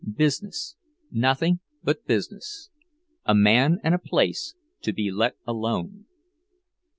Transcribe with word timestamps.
Business, 0.17 0.75
nothing 1.11 1.59
but 1.83 2.07
business. 2.07 2.71
A 3.25 3.35
man 3.35 3.77
and 3.83 3.93
a 3.93 3.99
place 3.99 4.55
to 4.81 4.91
be 4.91 5.11
let 5.11 5.35
alone. 5.45 6.07